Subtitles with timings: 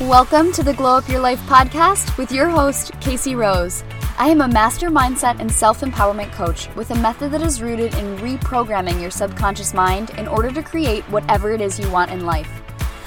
[0.00, 3.84] Welcome to the Glow Up Your Life podcast with your host, Casey Rose.
[4.16, 7.94] I am a master mindset and self empowerment coach with a method that is rooted
[7.96, 12.24] in reprogramming your subconscious mind in order to create whatever it is you want in
[12.24, 12.50] life.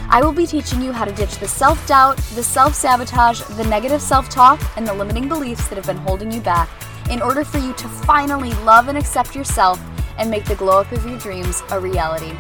[0.08, 3.66] I will be teaching you how to ditch the self doubt, the self sabotage, the
[3.66, 6.70] negative self talk, and the limiting beliefs that have been holding you back
[7.10, 9.82] in order for you to finally love and accept yourself
[10.20, 12.38] and make the glow up of your dreams a reality.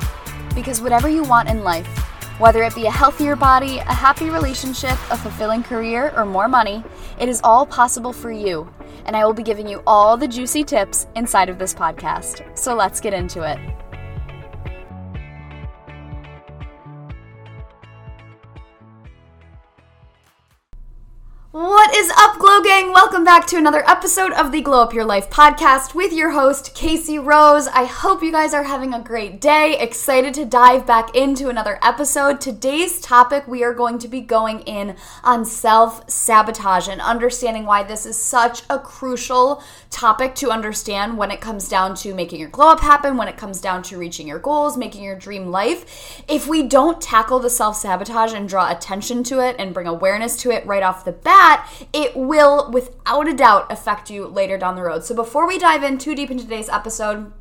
[0.53, 2.02] Because whatever you want in life,
[2.39, 6.83] whether it be a healthier body, a happy relationship, a fulfilling career, or more money,
[7.19, 8.67] it is all possible for you.
[9.05, 12.57] And I will be giving you all the juicy tips inside of this podcast.
[12.57, 13.59] So let's get into it.
[21.93, 22.91] What is up, Glow Gang?
[22.91, 26.73] Welcome back to another episode of the Glow Up Your Life podcast with your host,
[26.73, 27.67] Casey Rose.
[27.67, 29.77] I hope you guys are having a great day.
[29.79, 32.41] Excited to dive back into another episode.
[32.41, 37.83] Today's topic, we are going to be going in on self sabotage and understanding why
[37.83, 42.49] this is such a crucial topic to understand when it comes down to making your
[42.49, 46.23] glow up happen, when it comes down to reaching your goals, making your dream life.
[46.27, 50.35] If we don't tackle the self sabotage and draw attention to it and bring awareness
[50.37, 54.75] to it right off the bat, it will without a doubt affect you later down
[54.75, 55.03] the road.
[55.03, 57.31] So before we dive in too deep into today's episode,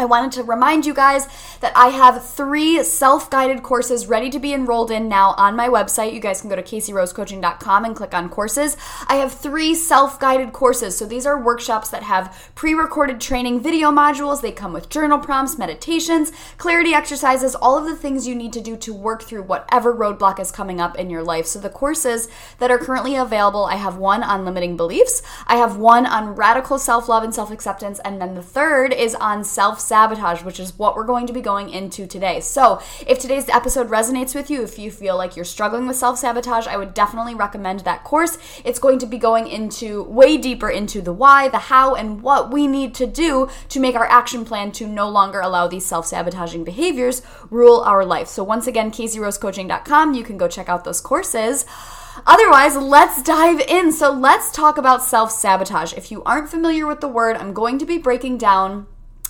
[0.00, 1.26] I wanted to remind you guys
[1.60, 5.68] that I have three self guided courses ready to be enrolled in now on my
[5.68, 6.12] website.
[6.12, 8.76] You guys can go to CaseyRoseCoaching.com and click on courses.
[9.08, 10.96] I have three self guided courses.
[10.96, 14.40] So these are workshops that have pre recorded training video modules.
[14.40, 18.60] They come with journal prompts, meditations, clarity exercises, all of the things you need to
[18.60, 21.46] do to work through whatever roadblock is coming up in your life.
[21.46, 25.76] So the courses that are currently available I have one on limiting beliefs, I have
[25.76, 29.87] one on radical self love and self acceptance, and then the third is on self
[29.88, 32.40] sabotage, which is what we're going to be going into today.
[32.40, 36.18] So, if today's episode resonates with you, if you feel like you're struggling with self
[36.18, 38.38] sabotage, I would definitely recommend that course.
[38.64, 42.52] It's going to be going into way deeper into the why, the how, and what
[42.52, 46.06] we need to do to make our action plan to no longer allow these self
[46.06, 48.28] sabotaging behaviors rule our life.
[48.28, 51.64] So, once again, CaseyRoseCoaching.com, you can go check out those courses.
[52.26, 53.92] Otherwise, let's dive in.
[53.92, 55.92] So, let's talk about self sabotage.
[55.94, 58.86] If you aren't familiar with the word, I'm going to be breaking down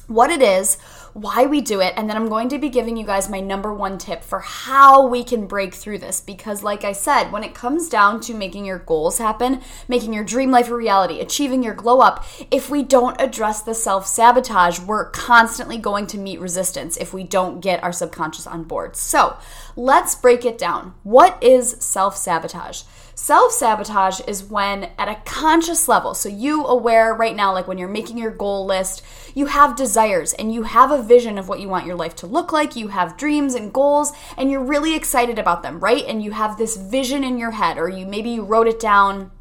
[0.09, 0.79] what it is,
[1.13, 3.73] why we do it, and then I'm going to be giving you guys my number
[3.73, 6.21] one tip for how we can break through this.
[6.21, 10.25] Because, like I said, when it comes down to making your goals happen, making your
[10.25, 14.81] dream life a reality, achieving your glow up, if we don't address the self sabotage,
[14.81, 18.97] we're constantly going to meet resistance if we don't get our subconscious on board.
[18.97, 19.37] So,
[19.77, 20.95] let's break it down.
[21.03, 22.83] What is self sabotage?
[23.21, 27.77] Self sabotage is when, at a conscious level, so you aware right now, like when
[27.77, 29.03] you're making your goal list,
[29.35, 32.29] you have desires and you have a vision of what you want your life to
[32.29, 32.77] look like.
[32.77, 36.05] You have dreams and goals, and you're really excited about them, right?
[36.07, 39.33] And you have this vision in your head, or you maybe you wrote it down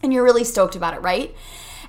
[0.00, 1.34] and you're really stoked about it, right?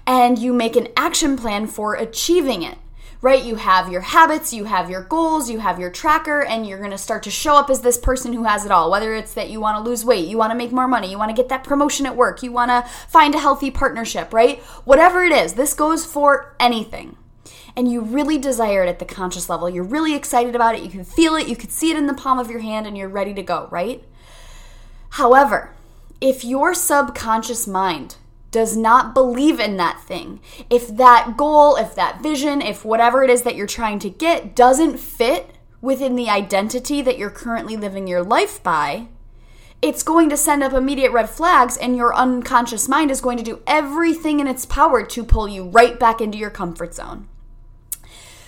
[0.08, 2.80] And you make an action plan for achieving it
[3.22, 3.44] right?
[3.44, 6.98] You have your habits, you have your goals, you have your tracker, and you're gonna
[6.98, 8.92] start to show up as this person who has it all.
[8.92, 11.50] Whether it's that you wanna lose weight, you wanna make more money, you wanna get
[11.50, 14.60] that promotion at work, you wanna find a healthy partnership, right?
[14.84, 17.18] Whatever it is, this goes for anything.
[17.76, 19.70] And you really desire it at the conscious level.
[19.70, 20.84] You're really excited about it.
[20.84, 21.48] You can feel it.
[21.48, 23.68] You can see it in the palm of your hand, and you're ready to go,
[23.70, 24.04] right?
[25.10, 25.72] However,
[26.22, 28.16] if your subconscious mind
[28.56, 30.40] does not believe in that thing,
[30.70, 34.56] if that goal, if that vision, if whatever it is that you're trying to get
[34.56, 39.10] doesn't fit within the identity that you're currently living your life by,
[39.82, 43.44] it's going to send up immediate red flags, and your unconscious mind is going to
[43.44, 47.28] do everything in its power to pull you right back into your comfort zone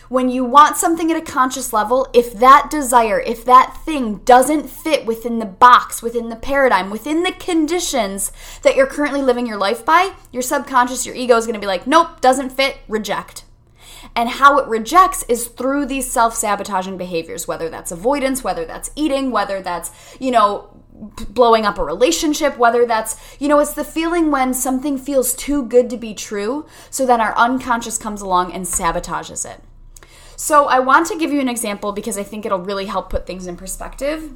[0.10, 4.70] when you want something at a conscious level, if that desire, if that thing doesn't
[4.70, 8.32] fit within the box, within the paradigm, within the conditions
[8.62, 11.68] that you're currently living your life by, your subconscious, your ego is going to be
[11.68, 13.44] like, nope, doesn't fit, reject.
[14.16, 18.92] And how it rejects is through these self sabotaging behaviors, whether that's avoidance, whether that's
[18.96, 20.70] eating, whether that's, you know,
[21.30, 25.64] blowing up a relationship, whether that's, you know, it's the feeling when something feels too
[25.64, 29.62] good to be true, so then our unconscious comes along and sabotages it.
[30.40, 33.26] So I want to give you an example because I think it'll really help put
[33.26, 34.34] things in perspective.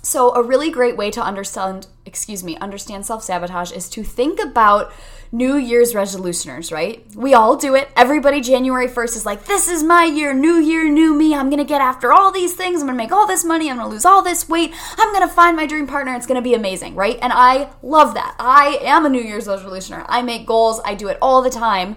[0.00, 4.92] So a really great way to understand, excuse me, understand self-sabotage is to think about
[5.32, 7.04] New Year's resolutioners, right?
[7.16, 7.90] We all do it.
[7.96, 11.34] Everybody January 1st is like, this is my year, new year, new me.
[11.34, 12.80] I'm going to get after all these things.
[12.80, 13.68] I'm going to make all this money.
[13.68, 14.72] I'm going to lose all this weight.
[14.96, 16.14] I'm going to find my dream partner.
[16.14, 17.18] It's going to be amazing, right?
[17.20, 18.36] And I love that.
[18.38, 20.06] I am a New Year's resolutioner.
[20.08, 20.80] I make goals.
[20.84, 21.96] I do it all the time.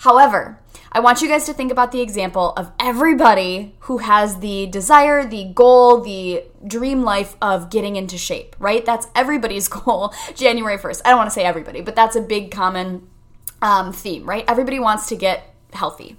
[0.00, 0.58] However,
[0.90, 5.26] I want you guys to think about the example of everybody who has the desire,
[5.26, 8.84] the goal, the dream life of getting into shape, right?
[8.84, 11.02] That's everybody's goal January 1st.
[11.04, 13.08] I don't want to say everybody, but that's a big common
[13.60, 14.44] um, theme, right?
[14.48, 16.16] Everybody wants to get healthy.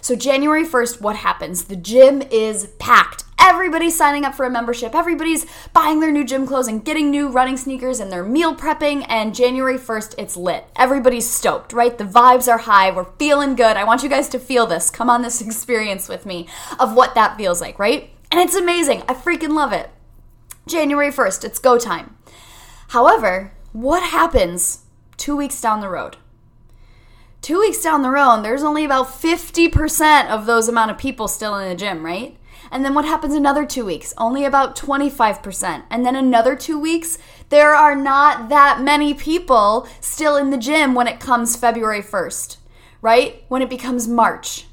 [0.00, 1.64] So, January 1st, what happens?
[1.64, 3.24] The gym is packed.
[3.38, 4.94] Everybody's signing up for a membership.
[4.94, 9.04] Everybody's buying their new gym clothes and getting new running sneakers and they're meal prepping.
[9.08, 10.66] And January 1st, it's lit.
[10.76, 11.96] Everybody's stoked, right?
[11.96, 12.90] The vibes are high.
[12.90, 13.76] We're feeling good.
[13.76, 14.90] I want you guys to feel this.
[14.90, 16.48] Come on this experience with me
[16.78, 18.10] of what that feels like, right?
[18.30, 19.02] And it's amazing.
[19.08, 19.90] I freaking love it.
[20.66, 22.16] January 1st, it's go time.
[22.88, 24.84] However, what happens
[25.16, 26.16] two weeks down the road?
[27.42, 31.56] Two weeks down the road, there's only about 50% of those amount of people still
[31.56, 32.36] in the gym, right?
[32.70, 34.14] And then what happens another two weeks?
[34.16, 35.84] Only about 25%.
[35.90, 40.94] And then another two weeks, there are not that many people still in the gym
[40.94, 42.58] when it comes February 1st,
[43.02, 43.44] right?
[43.48, 44.66] When it becomes March.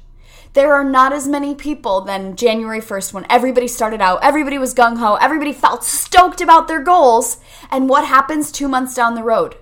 [0.52, 4.74] There are not as many people than January 1st when everybody started out, everybody was
[4.74, 7.38] gung ho, everybody felt stoked about their goals.
[7.70, 9.56] And what happens two months down the road?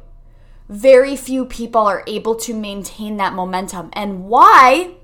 [0.68, 3.90] Very few people are able to maintain that momentum.
[3.92, 4.94] And why?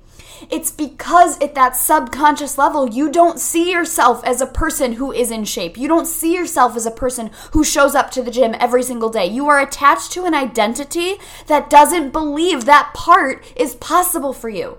[0.50, 5.30] It's because at that subconscious level, you don't see yourself as a person who is
[5.30, 5.78] in shape.
[5.78, 9.08] You don't see yourself as a person who shows up to the gym every single
[9.08, 9.26] day.
[9.26, 11.14] You are attached to an identity
[11.46, 14.78] that doesn't believe that part is possible for you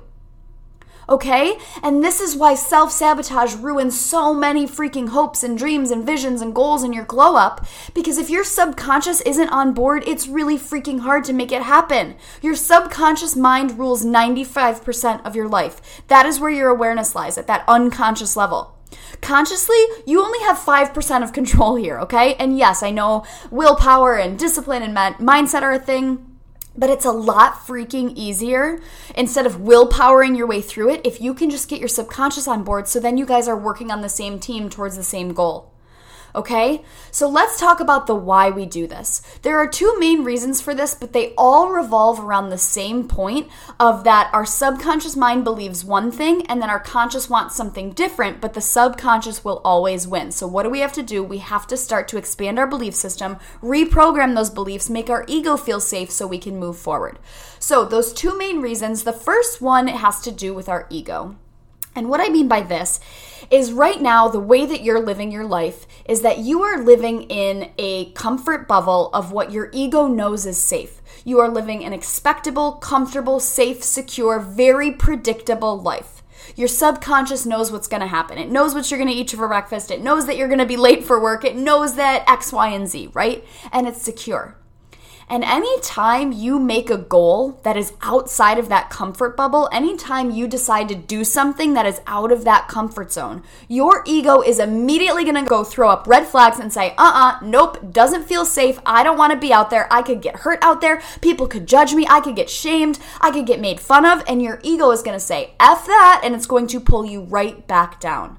[1.07, 1.57] okay?
[1.81, 6.41] And this is why self sabotage ruins so many freaking hopes and dreams and visions
[6.41, 7.65] and goals in your glow up.
[7.93, 12.15] Because if your subconscious isn't on board, it's really freaking hard to make it happen.
[12.41, 16.03] Your subconscious mind rules 95% of your life.
[16.07, 18.77] That is where your awareness lies, at that unconscious level.
[19.21, 22.35] Consciously, you only have 5% of control here, okay?
[22.35, 26.32] And yes, I know willpower and discipline and mindset are a thing
[26.75, 28.81] but it's a lot freaking easier
[29.15, 32.63] instead of willpowering your way through it if you can just get your subconscious on
[32.63, 35.72] board so then you guys are working on the same team towards the same goal.
[36.35, 36.83] Okay?
[37.11, 39.21] So let's talk about the why we do this.
[39.43, 43.49] There are two main reasons for this, but they all revolve around the same point
[43.79, 48.41] of that our subconscious mind believes one thing and then our conscious wants something different,
[48.41, 50.31] but the subconscious will always win.
[50.31, 51.23] So what do we have to do?
[51.23, 55.57] We have to start to expand our belief system, reprogram those beliefs, make our ego
[55.57, 57.19] feel safe so we can move forward.
[57.59, 61.35] So those two main reasons, the first one has to do with our ego.
[61.95, 62.99] And what I mean by this
[63.51, 67.23] is right now, the way that you're living your life is that you are living
[67.23, 71.01] in a comfort bubble of what your ego knows is safe.
[71.23, 76.23] You are living an expectable, comfortable, safe, secure, very predictable life.
[76.55, 78.37] Your subconscious knows what's going to happen.
[78.37, 79.91] It knows what you're going to eat for breakfast.
[79.91, 81.45] It knows that you're going to be late for work.
[81.45, 83.45] It knows that X, Y, and Z, right?
[83.71, 84.57] And it's secure.
[85.33, 90.47] And anytime you make a goal that is outside of that comfort bubble, anytime you
[90.47, 95.25] decide to do something that is out of that comfort zone, your ego is immediately
[95.25, 98.79] gonna go throw up red flags and say, uh uh-uh, uh, nope, doesn't feel safe.
[98.85, 99.91] I don't wanna be out there.
[99.91, 101.01] I could get hurt out there.
[101.19, 102.05] People could judge me.
[102.07, 102.99] I could get shamed.
[103.19, 104.23] I could get made fun of.
[104.27, 107.65] And your ego is gonna say, F that, and it's going to pull you right
[107.67, 108.37] back down.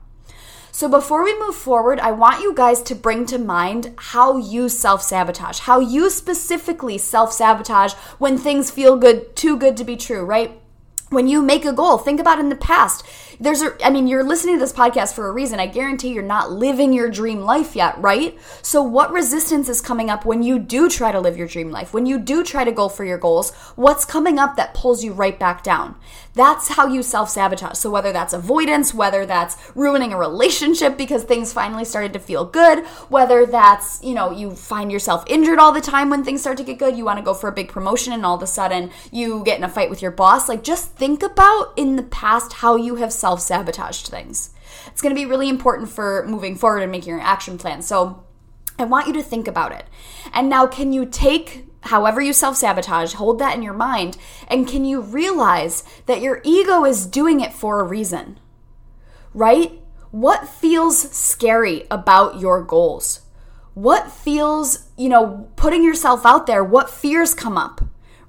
[0.74, 4.68] So before we move forward, I want you guys to bring to mind how you
[4.68, 9.94] self sabotage, how you specifically self sabotage when things feel good, too good to be
[9.96, 10.60] true, right?
[11.14, 13.04] when you make a goal, think about in the past.
[13.40, 15.60] There's a, I mean, you're listening to this podcast for a reason.
[15.60, 18.38] I guarantee you're not living your dream life yet, right?
[18.62, 21.92] So, what resistance is coming up when you do try to live your dream life?
[21.92, 25.12] When you do try to go for your goals, what's coming up that pulls you
[25.12, 25.96] right back down?
[26.34, 27.78] That's how you self sabotage.
[27.78, 32.44] So, whether that's avoidance, whether that's ruining a relationship because things finally started to feel
[32.44, 36.56] good, whether that's, you know, you find yourself injured all the time when things start
[36.58, 38.46] to get good, you want to go for a big promotion and all of a
[38.46, 42.02] sudden you get in a fight with your boss, like just think about in the
[42.02, 44.50] past how you have self sabotaged things.
[44.88, 47.80] It's going to be really important for moving forward and making your action plan.
[47.80, 48.22] So
[48.78, 49.86] I want you to think about it.
[50.34, 54.68] And now, can you take however you self sabotage, hold that in your mind, and
[54.68, 58.38] can you realize that your ego is doing it for a reason?
[59.32, 59.80] Right?
[60.10, 63.22] What feels scary about your goals?
[63.72, 66.62] What feels, you know, putting yourself out there?
[66.62, 67.80] What fears come up?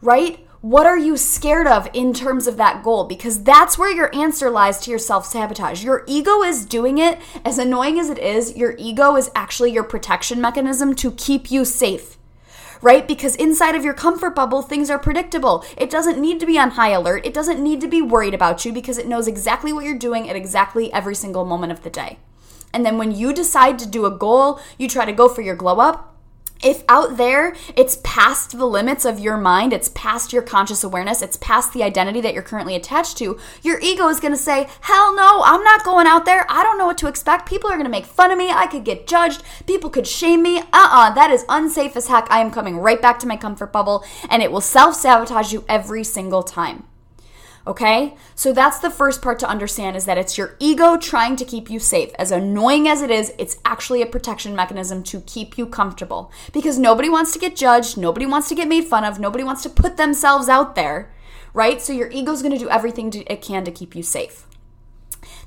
[0.02, 0.45] Right?
[0.66, 3.04] What are you scared of in terms of that goal?
[3.04, 5.84] Because that's where your answer lies to your self sabotage.
[5.84, 9.84] Your ego is doing it, as annoying as it is, your ego is actually your
[9.84, 12.18] protection mechanism to keep you safe.
[12.82, 13.08] Right?
[13.08, 15.64] Because inside of your comfort bubble, things are predictable.
[15.78, 17.28] It doesn't need to be on high alert.
[17.28, 20.28] It doesn't need to be worried about you because it knows exactly what you're doing
[20.32, 22.18] at exactly every single moment of the day.
[22.74, 25.56] And then when you decide to do a goal, you try to go for your
[25.56, 26.15] glow up,
[26.64, 31.22] if out there it's past the limits of your mind, it's past your conscious awareness,
[31.22, 34.68] it's past the identity that you're currently attached to, your ego is going to say,
[34.82, 36.46] Hell no, I'm not going out there.
[36.50, 37.48] I don't know what to expect.
[37.48, 38.50] People are going to make fun of me.
[38.50, 39.44] I could get judged.
[39.68, 40.60] People could shame me.
[40.60, 42.30] Uh uh-uh, uh that is unsafe as heck.
[42.32, 45.66] I am coming right back to my comfort bubble, and it will self sabotage you
[45.68, 46.86] every single time.
[47.68, 48.16] Okay?
[48.36, 51.70] So that's the first part to understand is that it's your ego trying to keep
[51.70, 52.12] you safe.
[52.20, 56.32] As annoying as it is, it's actually a protection mechanism to keep you comfortable.
[56.54, 59.64] Because nobody wants to get judged, nobody wants to get made fun of, nobody wants
[59.64, 61.12] to put themselves out there,
[61.54, 61.82] right?
[61.82, 64.46] So your ego's going to do everything it can to keep you safe.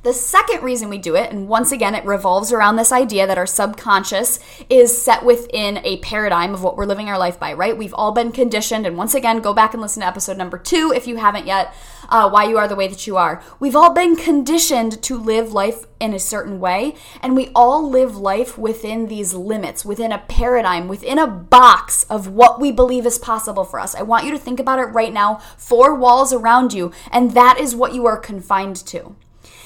[0.04, 3.38] The second reason we do it, and once again, it revolves around this idea that
[3.38, 4.38] our subconscious
[4.70, 7.76] is set within a paradigm of what we're living our life by, right?
[7.76, 10.92] We've all been conditioned, and once again, go back and listen to episode number two
[10.94, 11.74] if you haven't yet,
[12.08, 13.42] uh, Why You Are the Way That You Are.
[13.60, 18.16] We've all been conditioned to live life in a certain way, and we all live
[18.16, 23.18] life within these limits, within a paradigm, within a box of what we believe is
[23.18, 23.94] possible for us.
[23.94, 27.58] I want you to think about it right now four walls around you, and that
[27.58, 29.16] is what you are confined to.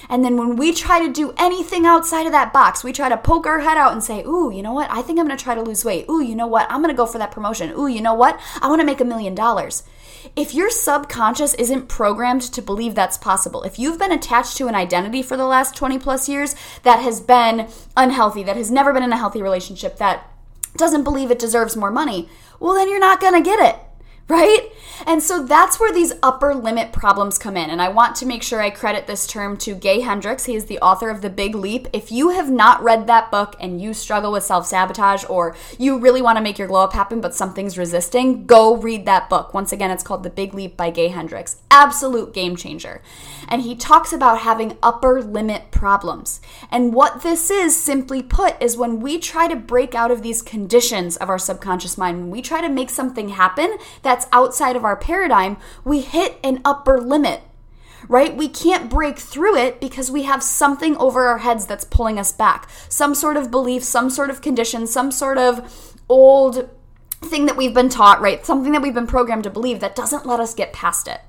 [0.08, 3.16] And then when we try to do anything outside of that box, we try to
[3.16, 4.90] poke our head out and say, Ooh, you know what?
[4.90, 6.06] I think I'm going to try to lose weight.
[6.11, 6.70] Ooh, you know what?
[6.70, 7.72] I'm going to go for that promotion.
[7.78, 8.38] Ooh, you know what?
[8.61, 9.84] I want to make a million dollars.
[10.36, 14.74] If your subconscious isn't programmed to believe that's possible, if you've been attached to an
[14.74, 19.02] identity for the last 20 plus years that has been unhealthy, that has never been
[19.02, 20.28] in a healthy relationship, that
[20.76, 22.28] doesn't believe it deserves more money,
[22.60, 23.76] well, then you're not going to get it
[24.28, 24.70] right?
[25.06, 27.70] And so that's where these upper limit problems come in.
[27.70, 30.44] And I want to make sure I credit this term to Gay Hendricks.
[30.44, 31.88] He is the author of The Big Leap.
[31.92, 35.98] If you have not read that book and you struggle with self sabotage or you
[35.98, 39.52] really want to make your glow up happen, but something's resisting, go read that book.
[39.52, 41.56] Once again, it's called The Big Leap by Gay Hendricks.
[41.70, 43.02] Absolute game changer.
[43.48, 46.40] And he talks about having upper limit problems.
[46.70, 50.42] And what this is, simply put, is when we try to break out of these
[50.42, 54.76] conditions of our subconscious mind, when we try to make something happen that that's outside
[54.76, 57.40] of our paradigm, we hit an upper limit,
[58.09, 58.37] right?
[58.37, 62.31] We can't break through it because we have something over our heads that's pulling us
[62.31, 62.69] back.
[62.90, 66.69] Some sort of belief, some sort of condition, some sort of old
[67.23, 68.45] thing that we've been taught, right?
[68.45, 71.23] Something that we've been programmed to believe that doesn't let us get past it.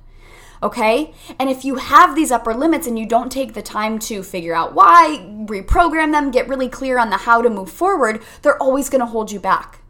[0.62, 1.14] Okay?
[1.40, 4.54] And if you have these upper limits and you don't take the time to figure
[4.54, 8.90] out why, reprogram them, get really clear on the how to move forward, they're always
[8.90, 9.83] going to hold you back.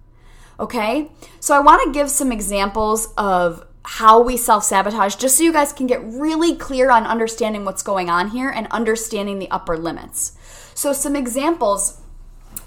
[0.63, 1.12] Okay?
[1.41, 5.51] So I want to give some examples of how we self sabotage just so you
[5.51, 9.77] guys can get really clear on understanding what's going on here and understanding the upper
[9.77, 10.38] limits.
[10.74, 12.01] So, some examples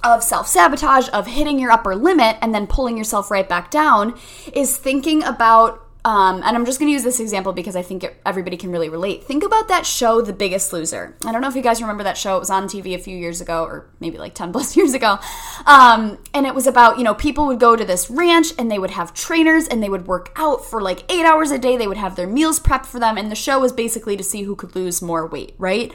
[0.05, 4.19] of self sabotage, of hitting your upper limit and then pulling yourself right back down,
[4.53, 8.05] is thinking about um, and I'm just going to use this example because I think
[8.05, 9.25] it, everybody can really relate.
[9.25, 11.17] Think about that show, The Biggest Loser.
[11.27, 12.37] I don't know if you guys remember that show.
[12.37, 15.19] It was on TV a few years ago, or maybe like 10 plus years ago.
[15.67, 18.79] Um, and it was about, you know, people would go to this ranch and they
[18.79, 21.77] would have trainers and they would work out for like eight hours a day.
[21.77, 23.19] They would have their meals prepped for them.
[23.19, 25.93] And the show was basically to see who could lose more weight, right?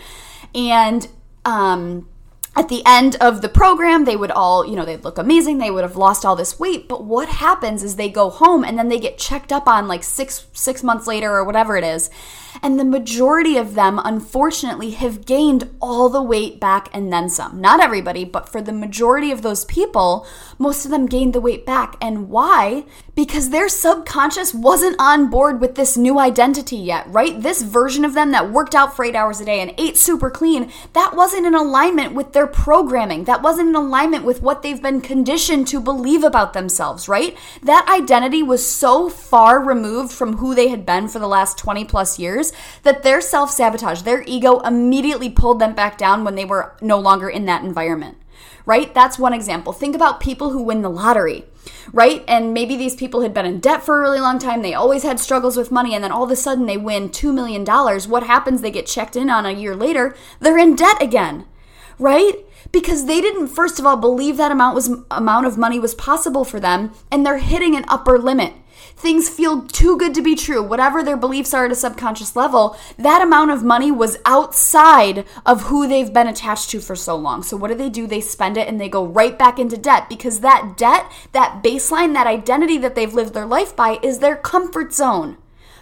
[0.54, 1.08] And,
[1.46, 2.10] um,
[2.54, 5.58] at the end of the program, they would all, you know, they'd look amazing.
[5.58, 6.88] They would have lost all this weight.
[6.90, 10.04] But what happens is they go home and then they get checked up on like
[10.04, 12.10] six six months later or whatever it is.
[12.62, 17.62] And the majority of them, unfortunately, have gained all the weight back and then some.
[17.62, 20.28] Not everybody, but for the majority of those people,
[20.60, 21.96] most of them gained the weight back.
[22.02, 22.84] And why?
[23.16, 27.42] Because their subconscious wasn't on board with this new identity yet, right?
[27.42, 30.30] This version of them that worked out for eight hours a day and ate super
[30.30, 33.26] clean, that wasn't in alignment with their programming.
[33.26, 37.38] That wasn't in alignment with what they've been conditioned to believe about themselves, right?
[37.64, 41.86] That identity was so far removed from who they had been for the last 20
[41.86, 46.46] plus years that their self sabotage, their ego immediately pulled them back down when they
[46.46, 48.18] were no longer in that environment
[48.66, 48.94] right?
[48.94, 49.74] That's one example.
[49.74, 51.46] Think about people who win the lottery,
[51.92, 52.24] right?
[52.28, 54.62] And maybe these people had been in debt for a really long time.
[54.62, 55.94] They always had struggles with money.
[55.94, 57.66] And then all of a sudden they win $2 million.
[57.66, 58.62] What happens?
[58.62, 60.16] They get checked in on a year later.
[60.40, 61.46] They're in debt again
[62.02, 62.34] right?
[62.72, 66.44] Because they didn't first of all believe that amount was amount of money was possible
[66.44, 68.54] for them and they're hitting an upper limit.
[68.96, 70.62] Things feel too good to be true.
[70.62, 75.64] Whatever their beliefs are at a subconscious level, that amount of money was outside of
[75.64, 77.42] who they've been attached to for so long.
[77.44, 78.06] So what do they do?
[78.06, 82.14] They spend it and they go right back into debt because that debt, that baseline,
[82.14, 85.38] that identity that they've lived their life by is their comfort zone.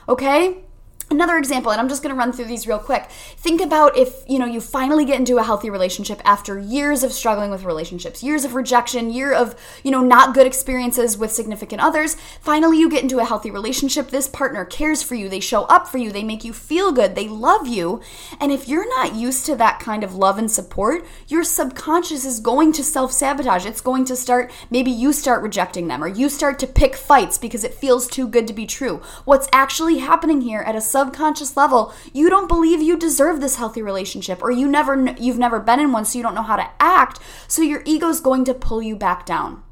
[0.07, 0.63] Okay?
[1.11, 3.09] Another example, and I'm just going to run through these real quick.
[3.09, 7.11] Think about if, you know, you finally get into a healthy relationship after years of
[7.11, 11.81] struggling with relationships, years of rejection, year of, you know, not good experiences with significant
[11.81, 12.15] others.
[12.41, 14.09] Finally you get into a healthy relationship.
[14.09, 15.29] This partner cares for you.
[15.29, 16.11] They show up for you.
[16.11, 17.15] They make you feel good.
[17.15, 18.01] They love you.
[18.39, 22.39] And if you're not used to that kind of love and support, your subconscious is
[22.39, 23.65] going to self-sabotage.
[23.65, 27.37] It's going to start maybe you start rejecting them or you start to pick fights
[27.37, 29.01] because it feels too good to be true.
[29.25, 33.81] What's actually happening here at a subconscious level, you don't believe you deserve this healthy
[33.81, 36.69] relationship or you never you've never been in one so you don't know how to
[36.79, 39.63] act, so your ego's going to pull you back down.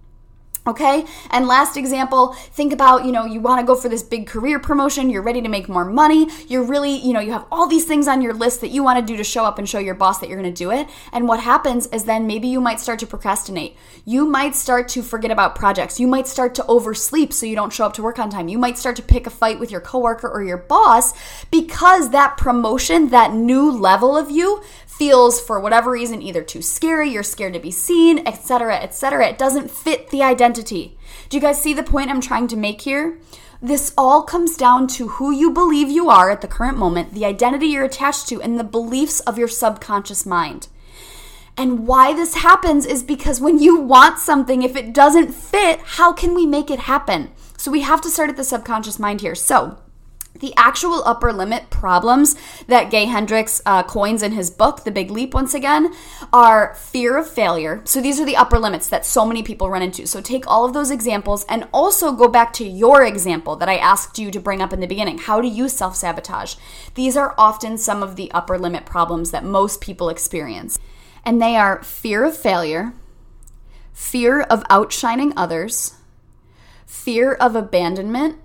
[0.68, 1.06] Okay.
[1.32, 4.60] And last example, think about, you know, you want to go for this big career
[4.60, 7.86] promotion, you're ready to make more money, you're really, you know, you have all these
[7.86, 9.96] things on your list that you want to do to show up and show your
[9.96, 10.90] boss that you're going to do it.
[11.14, 13.78] And what happens is then maybe you might start to procrastinate.
[14.04, 16.02] You might start to forget about projects.
[16.02, 18.50] You might start to oversleep so you don't show up to work on time.
[18.50, 21.14] You might start to pick a fight with your coworker or your boss
[21.50, 24.62] because that promotion, that new level of you
[24.98, 29.28] feels for whatever reason either too scary, you're scared to be seen, etc., etc.
[29.28, 30.98] It doesn't fit the identity.
[31.30, 33.20] Do you guys see the point I'm trying to make here?
[33.62, 37.26] This all comes down to who you believe you are at the current moment, the
[37.26, 40.68] identity you're attached to, and the beliefs of your subconscious mind.
[41.56, 46.14] And why this happens is because when you want something, if it doesn't fit, how
[46.14, 47.32] can we make it happen?
[47.58, 49.34] So we have to start at the subconscious mind here.
[49.34, 49.80] So,
[50.40, 52.36] the actual upper limit problems
[52.68, 55.94] that Gay Hendricks uh, coins in his book, The Big Leap, once again,
[56.32, 57.82] are fear of failure.
[57.86, 60.08] So these are the upper limits that so many people run into.
[60.08, 63.78] So take all of those examples and also go back to your example that I
[63.78, 65.20] asked you to bring up in the beginning.
[65.20, 66.56] How do you self sabotage?
[66.96, 70.80] These are often some of the upper limit problems that most people experience.
[71.26, 72.94] And they are fear of failure,
[73.94, 75.96] fear of outshining others,
[76.86, 78.40] fear of abandonment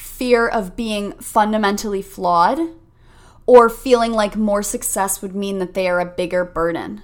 [0.00, 2.58] fear of being fundamentally flawed
[3.46, 7.02] or feeling like more success would mean that they are a bigger burden.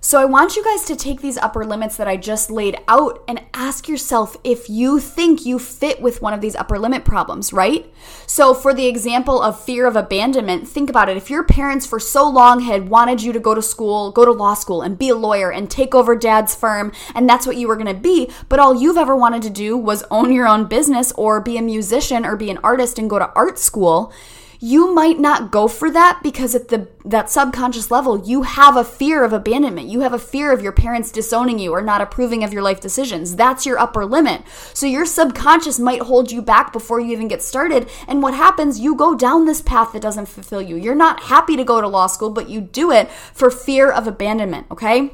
[0.00, 3.24] So I want you guys to take these upper limits that I just laid out
[3.26, 7.52] and ask yourself if you think you fit with one of these upper limit problems,
[7.52, 7.92] right?
[8.24, 11.16] So for the example of fear of abandonment, think about it.
[11.16, 14.30] If your parents for so long had wanted you to go to school, go to
[14.30, 17.66] law school and be a lawyer and take over dad's firm and that's what you
[17.66, 20.66] were going to be, but all you've ever wanted to do was own your own
[20.66, 24.12] business or be a musician or be an artist and go to art school,
[24.60, 28.84] you might not go for that because at the that subconscious level you have a
[28.84, 29.88] fear of abandonment.
[29.88, 32.80] You have a fear of your parents disowning you or not approving of your life
[32.80, 33.36] decisions.
[33.36, 34.42] That's your upper limit.
[34.74, 37.88] So your subconscious might hold you back before you even get started.
[38.06, 40.76] And what happens you go down this path that doesn't fulfill you.
[40.76, 44.06] You're not happy to go to law school but you do it for fear of
[44.06, 45.12] abandonment okay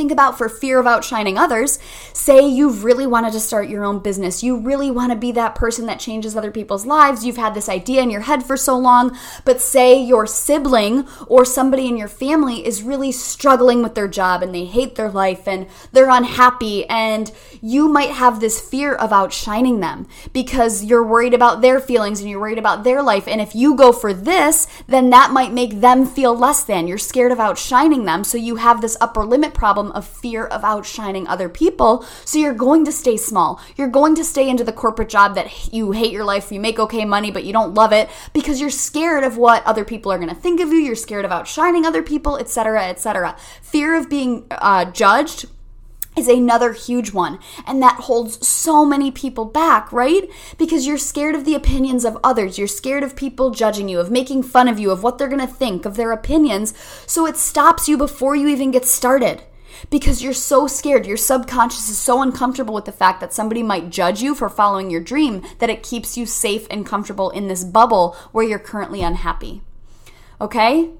[0.00, 1.78] Think about for fear of outshining others.
[2.14, 4.42] Say you've really wanted to start your own business.
[4.42, 7.26] You really want to be that person that changes other people's lives.
[7.26, 11.44] You've had this idea in your head for so long, but say your sibling or
[11.44, 15.46] somebody in your family is really struggling with their job and they hate their life
[15.46, 21.34] and they're unhappy and you might have this fear of outshining them because you're worried
[21.34, 23.28] about their feelings and you're worried about their life.
[23.28, 26.88] And if you go for this, then that might make them feel less than.
[26.88, 28.24] You're scared of outshining them.
[28.24, 32.04] So you have this upper limit problem of fear of outshining other people.
[32.24, 33.60] So you're going to stay small.
[33.76, 36.78] You're going to stay into the corporate job that you hate your life, you make
[36.78, 40.18] okay money, but you don't love it because you're scared of what other people are
[40.18, 40.78] going to think of you.
[40.78, 43.36] You're scared of outshining other people, etc., etc.
[43.62, 45.46] Fear of being uh, judged
[46.16, 47.38] is another huge one.
[47.66, 50.28] And that holds so many people back, right?
[50.58, 52.58] Because you're scared of the opinions of others.
[52.58, 55.40] You're scared of people judging you, of making fun of you, of what they're going
[55.40, 56.74] to think, of their opinions.
[57.06, 59.42] So it stops you before you even get started
[59.90, 61.06] because you're so scared.
[61.06, 64.90] Your subconscious is so uncomfortable with the fact that somebody might judge you for following
[64.90, 69.02] your dream that it keeps you safe and comfortable in this bubble where you're currently
[69.02, 69.62] unhappy.
[70.40, 70.90] Okay?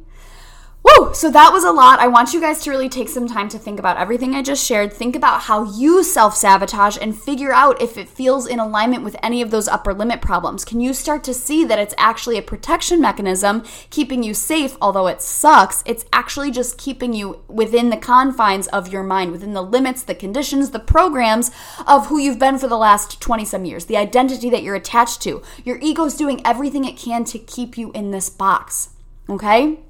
[0.83, 1.13] Woo!
[1.13, 1.99] So that was a lot.
[1.99, 4.65] I want you guys to really take some time to think about everything I just
[4.65, 4.93] shared.
[4.93, 9.15] Think about how you self sabotage and figure out if it feels in alignment with
[9.23, 10.65] any of those upper limit problems.
[10.65, 15.07] Can you start to see that it's actually a protection mechanism keeping you safe, although
[15.07, 15.83] it sucks?
[15.85, 20.15] It's actually just keeping you within the confines of your mind, within the limits, the
[20.15, 21.51] conditions, the programs
[21.87, 25.21] of who you've been for the last 20 some years, the identity that you're attached
[25.23, 25.43] to.
[25.63, 28.91] Your ego's doing everything it can to keep you in this box.
[29.29, 29.81] Okay?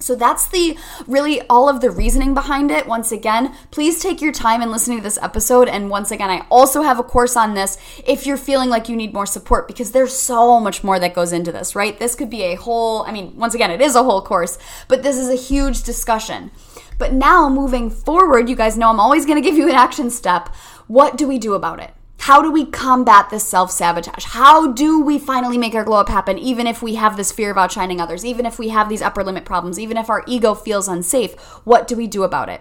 [0.00, 2.86] So that's the really all of the reasoning behind it.
[2.86, 5.68] Once again, please take your time and listening to this episode.
[5.68, 8.96] And once again, I also have a course on this if you're feeling like you
[8.96, 11.98] need more support because there's so much more that goes into this, right?
[11.98, 14.58] This could be a whole, I mean, once again, it is a whole course,
[14.88, 16.50] but this is a huge discussion.
[16.98, 20.10] But now moving forward, you guys know I'm always going to give you an action
[20.10, 20.48] step.
[20.86, 21.94] What do we do about it?
[22.20, 24.24] How do we combat this self sabotage?
[24.24, 27.50] How do we finally make our glow up happen, even if we have this fear
[27.50, 30.54] of outshining others, even if we have these upper limit problems, even if our ego
[30.54, 31.34] feels unsafe?
[31.64, 32.60] What do we do about it?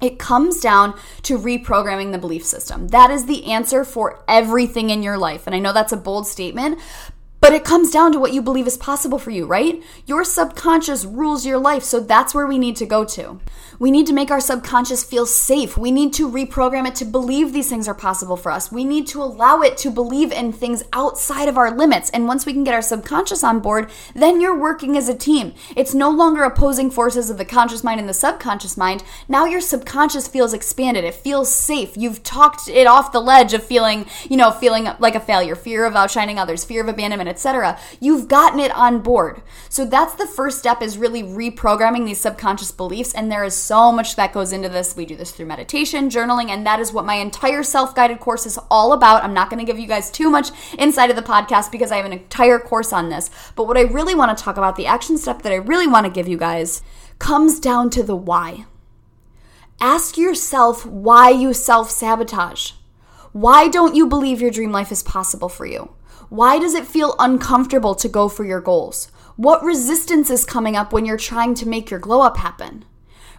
[0.00, 2.88] It comes down to reprogramming the belief system.
[2.88, 5.46] That is the answer for everything in your life.
[5.46, 6.78] And I know that's a bold statement,
[7.40, 9.82] but it comes down to what you believe is possible for you, right?
[10.06, 13.40] Your subconscious rules your life, so that's where we need to go to.
[13.80, 15.78] We need to make our subconscious feel safe.
[15.78, 18.72] We need to reprogram it to believe these things are possible for us.
[18.72, 22.10] We need to allow it to believe in things outside of our limits.
[22.10, 25.54] And once we can get our subconscious on board, then you're working as a team.
[25.76, 29.04] It's no longer opposing forces of the conscious mind and the subconscious mind.
[29.28, 31.04] Now your subconscious feels expanded.
[31.04, 31.96] It feels safe.
[31.96, 35.84] You've talked it off the ledge of feeling, you know, feeling like a failure, fear
[35.84, 37.78] of outshining others, fear of abandonment, etc.
[38.00, 39.40] You've gotten it on board.
[39.68, 43.92] So that's the first step is really reprogramming these subconscious beliefs and there is so
[43.92, 44.96] much that goes into this.
[44.96, 48.46] We do this through meditation, journaling, and that is what my entire self guided course
[48.46, 49.22] is all about.
[49.22, 51.98] I'm not going to give you guys too much inside of the podcast because I
[51.98, 53.30] have an entire course on this.
[53.56, 56.06] But what I really want to talk about, the action step that I really want
[56.06, 56.80] to give you guys,
[57.18, 58.64] comes down to the why.
[59.82, 62.72] Ask yourself why you self sabotage.
[63.32, 65.92] Why don't you believe your dream life is possible for you?
[66.30, 69.12] Why does it feel uncomfortable to go for your goals?
[69.36, 72.86] What resistance is coming up when you're trying to make your glow up happen?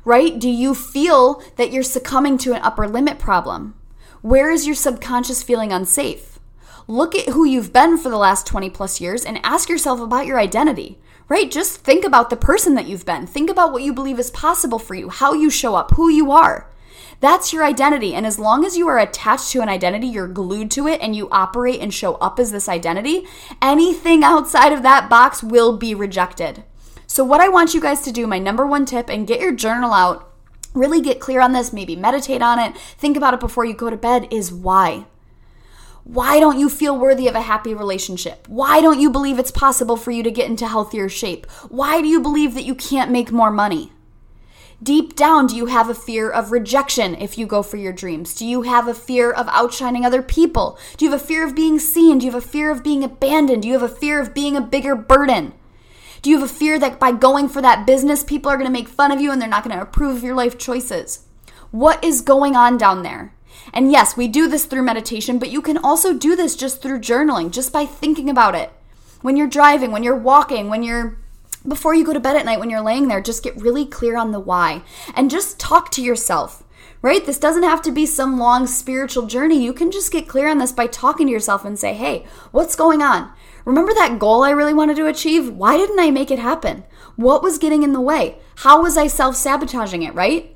[0.09, 0.39] Right?
[0.39, 3.75] Do you feel that you're succumbing to an upper limit problem?
[4.23, 6.39] Where is your subconscious feeling unsafe?
[6.87, 10.25] Look at who you've been for the last 20 plus years and ask yourself about
[10.25, 11.51] your identity, right?
[11.51, 13.27] Just think about the person that you've been.
[13.27, 16.31] Think about what you believe is possible for you, how you show up, who you
[16.31, 16.71] are.
[17.19, 18.15] That's your identity.
[18.15, 21.15] And as long as you are attached to an identity, you're glued to it and
[21.15, 23.27] you operate and show up as this identity,
[23.61, 26.63] anything outside of that box will be rejected.
[27.11, 29.51] So, what I want you guys to do, my number one tip, and get your
[29.51, 30.31] journal out,
[30.75, 33.89] really get clear on this, maybe meditate on it, think about it before you go
[33.89, 35.07] to bed, is why.
[36.03, 38.47] Why don't you feel worthy of a happy relationship?
[38.47, 41.47] Why don't you believe it's possible for you to get into healthier shape?
[41.69, 43.91] Why do you believe that you can't make more money?
[44.81, 48.35] Deep down, do you have a fear of rejection if you go for your dreams?
[48.35, 50.77] Do you have a fear of outshining other people?
[50.95, 52.19] Do you have a fear of being seen?
[52.19, 53.63] Do you have a fear of being abandoned?
[53.63, 55.53] Do you have a fear of being a bigger burden?
[56.21, 58.71] Do you have a fear that by going for that business, people are going to
[58.71, 61.25] make fun of you and they're not going to approve of your life choices?
[61.71, 63.33] What is going on down there?
[63.73, 66.99] And yes, we do this through meditation, but you can also do this just through
[66.99, 68.71] journaling, just by thinking about it.
[69.21, 71.17] When you're driving, when you're walking, when you're
[71.67, 74.17] before you go to bed at night, when you're laying there, just get really clear
[74.17, 74.81] on the why
[75.13, 76.63] and just talk to yourself
[77.01, 77.25] right?
[77.25, 79.63] This doesn't have to be some long spiritual journey.
[79.63, 82.75] You can just get clear on this by talking to yourself and say, hey, what's
[82.75, 83.31] going on?
[83.65, 85.49] Remember that goal I really wanted to achieve?
[85.53, 86.83] Why didn't I make it happen?
[87.15, 88.39] What was getting in the way?
[88.57, 90.55] How was I self sabotaging it, right?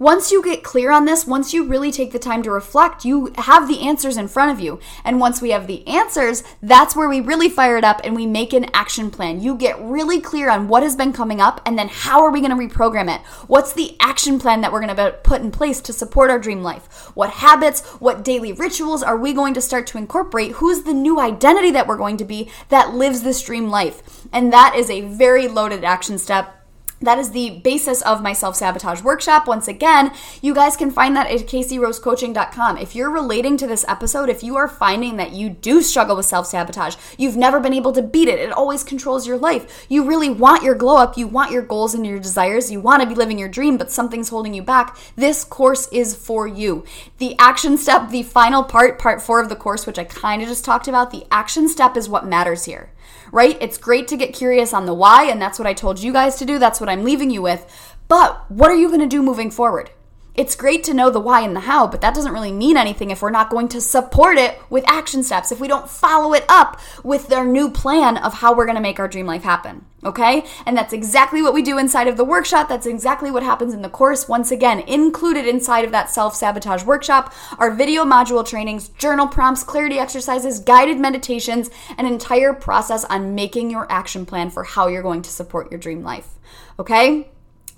[0.00, 3.30] Once you get clear on this, once you really take the time to reflect, you
[3.36, 4.80] have the answers in front of you.
[5.04, 8.24] And once we have the answers, that's where we really fire it up and we
[8.24, 9.42] make an action plan.
[9.42, 12.40] You get really clear on what has been coming up and then how are we
[12.40, 13.20] going to reprogram it?
[13.46, 16.62] What's the action plan that we're going to put in place to support our dream
[16.62, 17.10] life?
[17.14, 20.52] What habits, what daily rituals are we going to start to incorporate?
[20.52, 24.26] Who's the new identity that we're going to be that lives this dream life?
[24.32, 26.59] And that is a very loaded action step
[27.00, 29.46] that is the basis of my self sabotage workshop.
[29.46, 32.76] Once again, you guys can find that at caseyrosecoaching.com.
[32.76, 36.26] If you're relating to this episode, if you are finding that you do struggle with
[36.26, 39.86] self sabotage, you've never been able to beat it, it always controls your life.
[39.88, 43.02] You really want your glow up, you want your goals and your desires, you want
[43.02, 44.96] to be living your dream, but something's holding you back.
[45.16, 46.84] This course is for you.
[47.18, 50.48] The action step, the final part, part four of the course, which I kind of
[50.48, 52.90] just talked about, the action step is what matters here
[53.32, 53.56] right?
[53.60, 56.36] It's great to get curious on the why, and that's what I told you guys
[56.36, 56.58] to do.
[56.58, 57.66] That's what I'm leaving you with.
[58.08, 59.90] But what are you going to do moving forward?
[60.34, 63.10] It's great to know the why and the how, but that doesn't really mean anything
[63.10, 66.44] if we're not going to support it with action steps, if we don't follow it
[66.48, 69.84] up with their new plan of how we're going to make our dream life happen.
[70.04, 70.44] Okay?
[70.64, 72.68] And that's exactly what we do inside of the workshop.
[72.68, 74.28] That's exactly what happens in the course.
[74.28, 79.62] Once again, included inside of that self sabotage workshop are video module trainings, journal prompts,
[79.62, 85.02] clarity exercises, guided meditations, an entire process on making your action plan for how you're
[85.02, 86.38] going to support your dream life.
[86.78, 87.28] Okay?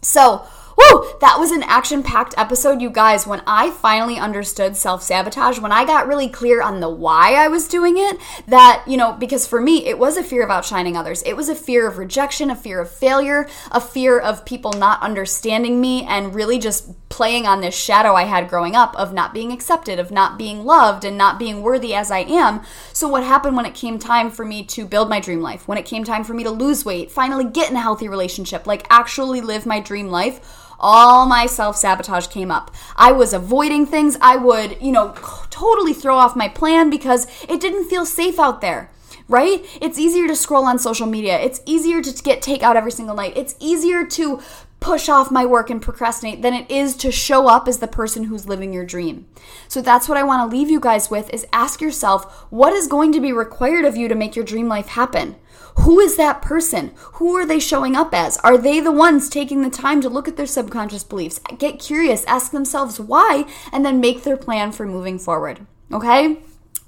[0.00, 0.44] So,
[0.76, 1.04] Woo!
[1.20, 3.26] That was an action packed episode, you guys.
[3.26, 7.48] When I finally understood self sabotage, when I got really clear on the why I
[7.48, 10.96] was doing it, that, you know, because for me, it was a fear of outshining
[10.96, 11.22] others.
[11.24, 15.02] It was a fear of rejection, a fear of failure, a fear of people not
[15.02, 19.34] understanding me, and really just playing on this shadow I had growing up of not
[19.34, 22.62] being accepted, of not being loved, and not being worthy as I am.
[22.92, 25.78] So, what happened when it came time for me to build my dream life, when
[25.78, 28.86] it came time for me to lose weight, finally get in a healthy relationship, like
[28.90, 30.58] actually live my dream life?
[30.82, 32.70] All my self sabotage came up.
[32.96, 34.16] I was avoiding things.
[34.20, 35.14] I would, you know,
[35.50, 38.90] totally throw off my plan because it didn't feel safe out there
[39.28, 39.64] right?
[39.80, 41.40] It's easier to scroll on social media.
[41.40, 43.32] It's easier to get takeout every single night.
[43.34, 44.42] It's easier to
[44.82, 48.24] push off my work and procrastinate than it is to show up as the person
[48.24, 49.26] who's living your dream.
[49.68, 52.88] So that's what I want to leave you guys with is ask yourself what is
[52.88, 55.36] going to be required of you to make your dream life happen?
[55.80, 56.92] Who is that person?
[57.14, 58.36] Who are they showing up as?
[58.38, 62.24] Are they the ones taking the time to look at their subconscious beliefs, get curious,
[62.24, 65.66] ask themselves why, and then make their plan for moving forward?
[65.92, 66.38] Okay?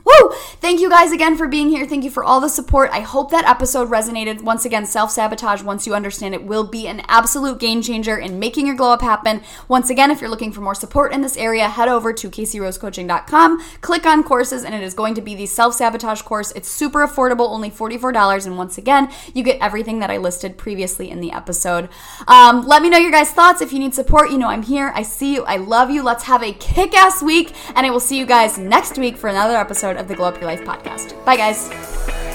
[0.05, 0.33] Woo!
[0.61, 1.87] Thank you guys again for being here.
[1.87, 2.91] Thank you for all the support.
[2.93, 4.43] I hope that episode resonated.
[4.43, 8.39] Once again, self sabotage, once you understand it, will be an absolute game changer in
[8.39, 9.43] making your glow up happen.
[9.67, 13.63] Once again, if you're looking for more support in this area, head over to CaseyRoseCoaching.com,
[13.81, 16.53] click on courses, and it is going to be the self sabotage course.
[16.53, 18.47] It's super affordable, only $44.
[18.47, 21.89] And once again, you get everything that I listed previously in the episode.
[22.29, 23.63] Um, let me know your guys' thoughts.
[23.63, 24.93] If you need support, you know I'm here.
[24.95, 25.45] I see you.
[25.45, 26.03] I love you.
[26.03, 29.29] Let's have a kick ass week, and I will see you guys next week for
[29.29, 31.25] another episode episode of the Glow Up Your Life podcast.
[31.25, 32.34] Bye, guys.